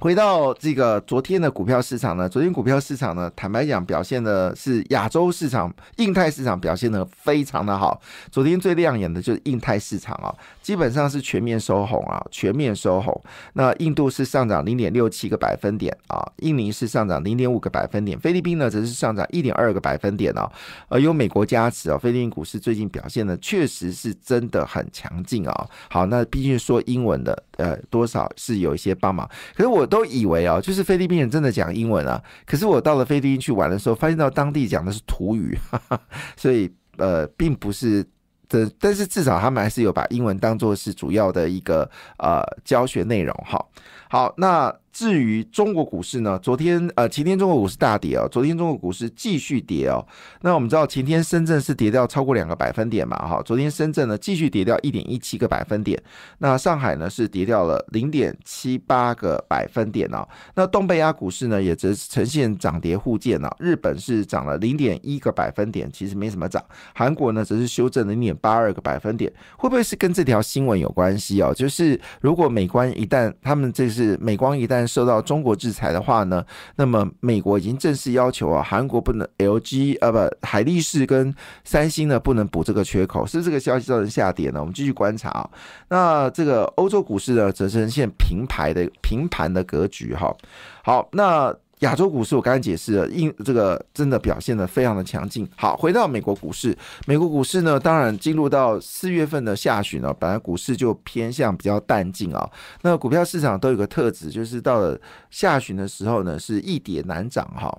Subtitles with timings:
[0.00, 7.98] 回到这个昨天的股票市场呢，昨天股票市场呢，坦白讲表现的是亚洲市场、印太市场表现的非常的好。
[8.30, 13.18] 昨天最亮眼的就是印太市场啊，基本上是全面收红啊，全面收红。
[13.52, 20.50] 那印度是上涨零点六七个百分点啊，印尼是上涨零点五个百分点，菲律宾呢则是上涨一点二个百分点啊。
[20.88, 25.66] 而有美国加持啊，菲律宾股市最近表现的确实是真的很强劲啊。
[25.88, 29.26] 好，那毕竟说英文的，呃，多少是有一些帮忙。
[29.56, 29.83] 可是我。
[29.86, 32.22] 都以为哦，就是菲律宾人真的讲英文啊。
[32.46, 36.00] 可是我到了菲律宾去玩的时候，发现到当地讲的是土语，哈 哈
[36.36, 38.04] 所以呃，并不是
[38.48, 38.70] 的。
[38.78, 43.34] 但是至少他们还是有把英文当做是主要的一个呃教学内容。
[43.46, 43.70] 好，
[44.08, 44.74] 好，那。
[44.94, 46.38] 至于中国股市呢？
[46.40, 50.06] 昨天呃，前天中国股市大跌哦，昨天中国股市继续跌哦。
[50.42, 56.00] 那我们知道前天深圳是跌掉超过两个百分点嘛，哈，昨天深圳呢继续跌掉一点一七个百分点。
[56.38, 60.24] 那上海呢是跌掉了零点七八个百分点哦。
[60.54, 63.50] 那东北亚股市呢也则呈现涨跌互见呢。
[63.58, 66.64] 日本是涨了零点一个百分点，其实没什么涨。
[66.94, 71.52] 韩国呢则是修正了零点八二个百分点，会不会是跟这条新闻有关系哦？
[71.52, 76.44] 就是如果美光一旦他们这是美光一旦受到中国制裁的话呢，
[76.76, 84.60] 那么美国已经正式要求啊，韩国不能 LG 啊不海力士跟三星呢不能补这个缺口，是这个消息造成下跌呢？
[84.60, 85.50] 我们继续观察啊。
[85.88, 90.34] 那这个欧洲股市呢，则呈现平排的平盘的格局哈。
[90.82, 91.54] 好，那。
[91.84, 95.46] 亚洲股市我刚才解释了，因这个真的表现的非常的强劲。
[95.54, 102.50] 好，回到美国股市，美国股市呢，当然进入到四月份的下旬呢，本来股市就偏向比较淡静啊。
[102.80, 104.98] 那股票市场都有个特质，就是到了
[105.30, 107.78] 下旬的时候呢，是易跌难涨哈。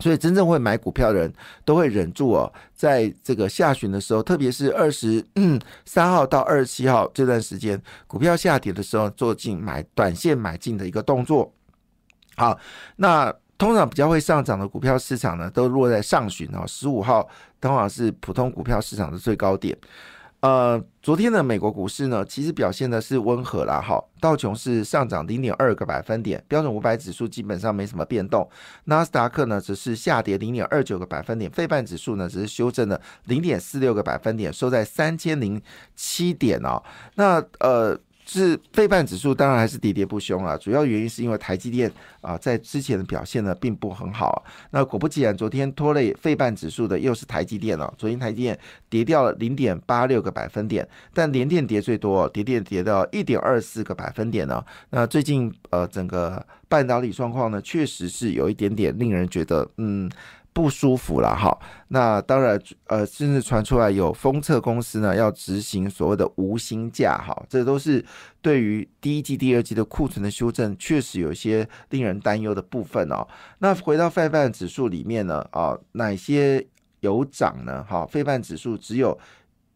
[0.00, 1.32] 所以真正会买股票的人
[1.64, 5.24] 都会忍住哦，在这个下旬的时候，特别是二十
[5.86, 11.53] 三号到二十七号这段时间，股票下跌的时候，做进买短线买进的一个动作。
[12.36, 12.58] 好，
[12.96, 16.64] 那通常比较会上涨的股票市场呢，都落在上旬哦。
[16.66, 17.28] 十五号
[17.60, 19.76] 通常是普通股票市场的最高点。
[20.40, 23.80] 呃，昨天的美国股市呢，其实表现的是温和啦。
[23.80, 28.46] 哈，道琼是上涨零点二个百分点，标准五百指数基本上没什么变动。
[28.84, 35.62] 纳斯达克呢，只是下跌零点二九个百分点，费半指数呢，只是修正了零点四六个百分点，收在三千零
[35.94, 36.82] 七点哦。
[37.14, 37.98] 那呃。
[38.26, 41.90] 是费半指数当然还是喋喋不休啊，主要原因是因为台积电
[42.20, 44.44] 啊在之前的表现呢并不很好。
[44.70, 47.92] 那果不其然，昨天拖累费半指数的又是台积电了。
[47.98, 48.58] 昨天台积电
[48.88, 54.64] 跌掉了零点八六个百分点，但联电跌最多，跌电跌到一点二四个百分点呢。
[54.90, 60.10] 那最近呃整个半导体状况呢，确实是有一点点令人觉得嗯。
[60.54, 68.02] 不舒服了哈，那当然，呃，甚至传出来有封测公司呢要执行所谓的无薪假哈，这都是
[68.40, 73.26] 对于第一季、第二季的库存的修正，确实有一些令人担忧的部分哦。
[73.58, 76.64] 那回到费半指数里面呢，啊，哪些
[77.00, 77.84] 有涨呢？
[77.84, 79.18] 哈，费半指数只有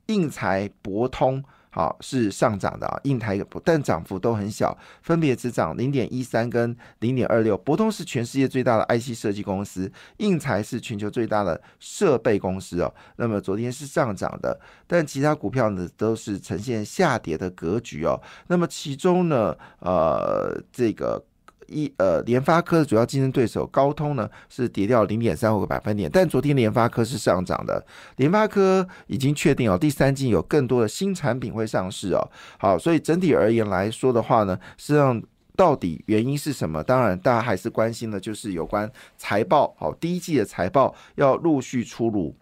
[0.06, 1.42] 应材、博通。
[1.70, 7.56] 好，是上涨的啊，印台但涨幅都很小，分别只涨零点一三跟零点二六。
[7.56, 12.92] 博通是全世界最大的 IC 设计公司，印才是全球最大的设备公司哦。
[13.16, 18.20] 那么昨天是上涨的，但其他股票呢都是呈现下跌的格局哦。
[18.46, 21.22] 那么其中呢，呃，这个。
[21.68, 27.84] 一呃，联发科的主要竞争对手高通呢是跌掉零点三五个百分点，但昨天联发科是上涨的。
[28.16, 32.30] 联发科已经确定哦，第三季有更多的新产品会上市哦。
[32.58, 35.22] 好，所以整体而言来说的话呢，实际上
[35.56, 36.82] 到底原因是什么？
[36.82, 39.74] 当然，大家还是关心的就是有关财报。
[39.78, 42.34] 好，第一季的财报要陆续出炉。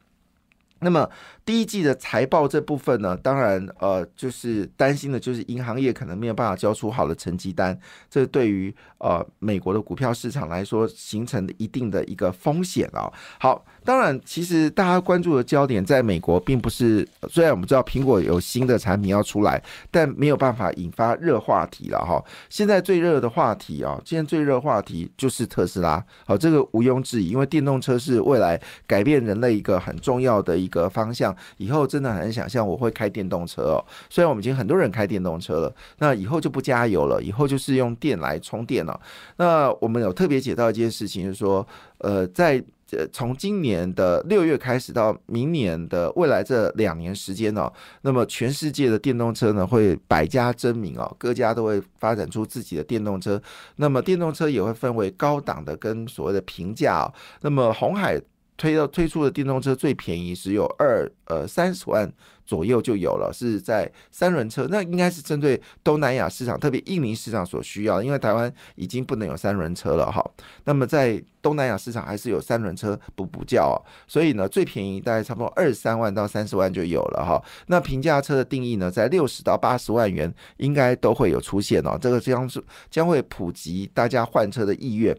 [0.80, 1.08] 那么
[1.44, 7.78] 第一季的财报这部分呢，当然呃，就是担心的就是银行业可能没有办法交出好的成绩单，
[8.10, 13.12] 这对于呃美国的股票市场来说，形成一定的一个风险啊。
[13.38, 13.64] 好。
[13.86, 17.06] 当然，其实大家关注的焦点在美国，并不是。
[17.28, 19.62] 虽然我们知道苹果有新的产品要出来，
[19.92, 22.20] 但没有办法引发热话题了哈。
[22.50, 26.04] 现在最热的话题啊，现在最热话题就是特斯拉。
[26.26, 31.34] 好，这个毋庸置疑，因为电动车是未来改变人类一个很重要的一个方向。
[31.58, 33.78] 以后真的很想象我会开电动车哦。
[34.10, 39.00] 虽然我们已经很多人开电动车了，那以后就不加油了，以后就是用电来充电了。
[39.36, 41.66] 那我们有特别解到一件事情，就是说，
[41.98, 47.70] 呃，在呃，从今年的六月开始到明年的未来这两年时间呢，
[48.02, 53.40] 那么全世界的电动车呢会百家争鸣哦，各家都会发展出自己的电动车。
[53.76, 57.06] 那么电动车也会分为高档的跟所谓的平价哦。
[57.40, 58.20] 那么红海。
[58.56, 62.10] 推到推出的电动车最便宜只有二呃三十万
[62.44, 70.24] 左右就有了，是在三轮车，那应该是针对东南亚市场，特别印尼市场所需要，因为台湾已经不能有三轮车了哈。
[70.64, 73.76] 那么在东南亚市场还是有三轮车补补教，
[74.06, 77.42] 所以呢最便宜大概差不多二十三万到三十万就有了哈。
[77.66, 85.16] 那平价车的定义呢，在六十到八十万元应该都会有出现哦，这个将是将会普及大家换车的意愿。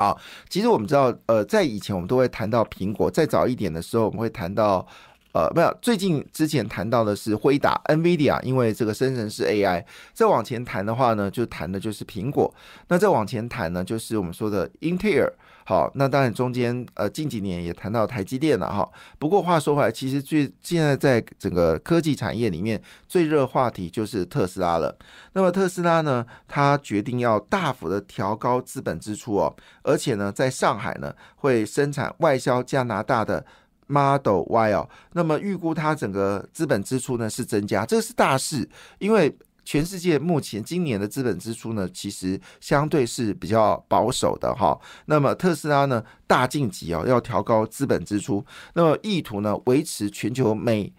[0.00, 0.18] 好，
[0.48, 4.86] 其实我们知道，呃，在以前我们都会谈到苹果，再早一点的时候我们会谈到，
[5.32, 9.84] 呃，没有，最近之前谈到的是辉达 （NVIDIA），因为这个生成式 AI。
[10.12, 12.52] 再往前谈的话呢，就谈的就是苹果。
[12.88, 15.32] 那再往前谈呢，就是我们说的英特尔。
[15.64, 18.88] 好，那当然中间呃近几年也谈到台积电了哈。
[19.20, 24.98] 不过话说回来，其实最现在在整个科技产业里面最热话题就是特斯拉了。
[25.34, 29.54] 那么特斯拉呢，它决定要大幅的调高资本支出哦，
[29.84, 33.46] 而且呢，在上海呢会生产外销加拿大的
[33.90, 34.88] Model Y 哦。
[35.12, 39.36] 那么预估它整个资本支出呢是增加，这是大事，因为。
[39.62, 44.76] 全世界目前今年的资本支出呢，其实相对是比较保守的哈。
[45.04, 48.44] 那么特斯拉呢，大晋级哦，要调高资本支出，
[48.74, 50.92] 那么意图呢，维持全球美。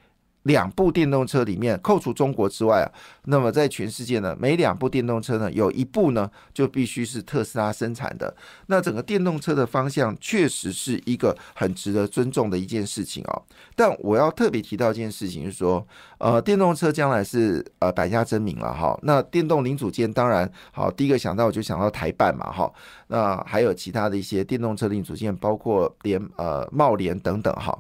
[0.43, 2.87] 两部电动车里面，扣除中国之外啊，
[3.25, 8.35] 那么在全世界呢，每两部电动车呢，有一部呢就必须是特斯拉生产的。
[8.65, 13.43] 那整个电动车的方向确实是一个很值得尊重的一件事情哦。
[13.75, 15.85] 但我要特别提到一件事情，是说，
[16.17, 18.97] 呃，电动车将来是呃百家争鸣了哈。
[19.03, 22.71] 那电动零组件当然好，第一个想到我就想到台办嘛哈。
[23.07, 27.77] 那还有其他的一些电动车零组件，包括联呃茂联等等哈。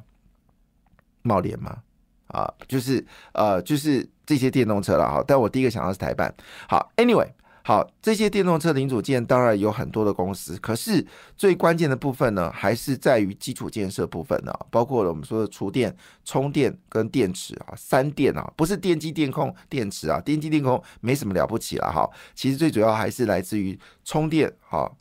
[1.23, 1.77] 茂联吗？
[2.31, 5.23] 啊，就是呃，就是这些电动车了哈。
[5.27, 6.33] 但我第一个想到是台办。
[6.67, 7.27] 好，Anyway，
[7.63, 11.05] 好，这些电动车零组件当然有很多的公司，可是
[11.37, 15.95] 最关键的部分呢，还是在于基础建设部分呢，包括了我们说的厨电、
[16.25, 22.09] 充电跟电池啊，三电啊，不是电机电控电池啊，电机电控没什么了不起了哈。
[22.33, 24.91] 其实最主要还是来自于充电哈。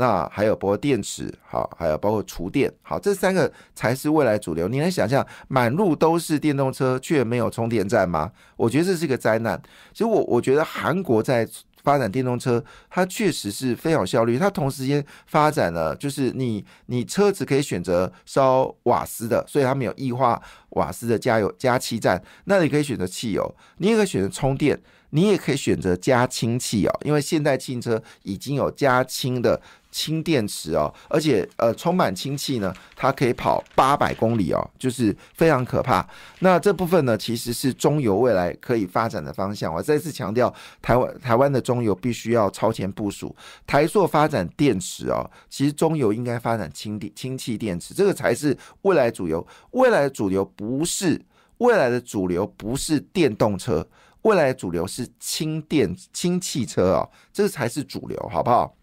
[0.00, 4.68] 那还有包括电池，好，还有包括厨电，好，这三个才是未来主流。
[4.68, 8.30] 你能想象满路都是电动车却没有充电站吗？
[8.56, 9.60] 我觉得这是个灾难。
[9.92, 11.48] 其实我我觉得韩国在
[11.82, 14.38] 发展电动车，它确实是非常有效率。
[14.38, 20.40] 它同时间发展了，就是你你车子可以选择烧瓦斯的，所以它没有液化
[20.70, 22.22] 瓦斯的加油加气站。
[22.44, 24.80] 那你可以选择汽油，你也可以选择充电，
[25.10, 29.60] 你也可以选择加氢气哦，因为现代汽车已经有加氢的。
[29.90, 36.06] 氢电池哦，而且呃充满氢气呢，它可以跑八百公里哦，就是非常可怕。
[36.40, 39.72] 那这部分呢，其实是中油未来可以发展的方向。
[39.72, 40.52] 我再次强调，
[40.82, 43.34] 台湾台湾的中油必须要超前部署。
[43.66, 49.46] 台塑发展电池哦，其实中油应该发展氢电氢气电池，这个才是未来主流。
[49.70, 51.20] 未来的主流不是
[51.58, 53.86] 未来的主流不是电动车，
[54.22, 58.74] 未来的主流是氢电氢汽车啊，这个才是主流，好不好？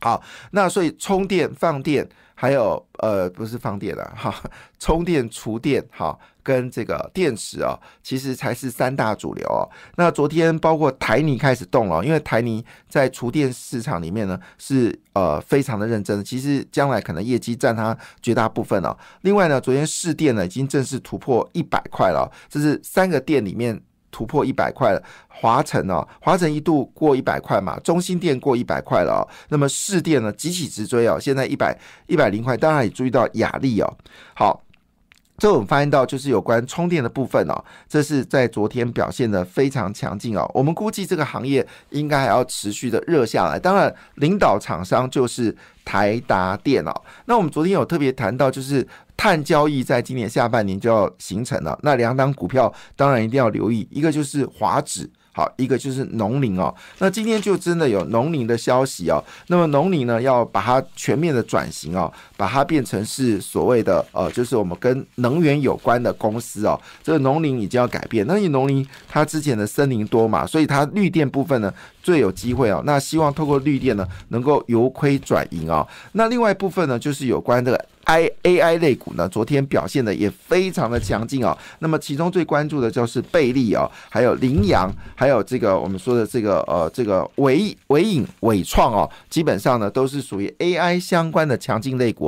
[0.00, 0.22] 好，
[0.52, 4.32] 那所以充电、放电，还有呃，不是放电了哈，
[4.78, 9.68] 充电、储电，哈，跟这个电池啊，其实才是三大主流哦。
[9.96, 18.96] 那昨天包括台泥开始动了，因为台泥在厨电市场里面呢是呃非常的认真，其实将来可能业绩占它绝大部分哦。
[19.22, 23.82] 另外呢，昨天市电呢已经正式突破一百块了，这是三个店里面。
[24.10, 33.96] 突破一百块了，华晨哦，华晨一度过一百块嘛，中心店过一百块了哦，那么市电呢，急起直追哦，现在一百一百零块，当然也注意到雅力哦，
[34.34, 34.62] 好。
[35.40, 37.54] 这我们发现到就是有关充电的部分哦，
[37.88, 40.50] 这是在昨天表现的非常强劲哦。
[40.52, 43.56] 我们估计这个行业应该还要持续的热下来。
[43.56, 46.92] 当然，领导厂商就是台达电哦。
[47.26, 48.84] 那我们昨天有特别谈到，就是
[49.18, 51.78] 碳交易在今年下半年就要形成了。
[51.82, 55.10] 那两档股票当然一定要留意，一个就是华指。
[55.30, 59.22] 好，一个就是农林哦，那今天就真的有农林的消息哦。
[59.46, 66.80] 那么农林呢，要把它全面的转型哦，把它变成是所谓的呃，就是我们跟能源有关的公司哦。
[67.02, 72.80] 这个农林已经要改变，那你农林它之前的森林多嘛，所以它绿电部分呢最有机会哦。
[72.86, 75.84] 那希望透过绿电呢，能够由亏转盈哦。
[76.12, 81.56] 那另外一部分呢，就是有关这个 I A I 类股呢，昨天表现的也非常的强劲哦。
[81.80, 92.27] 那么其中最关注的就是贝利哦，还有羚羊，还有这个我们说的这个呃这个伟伟影伟创哦，基本上呢都是属于 A I 相关的强劲类股，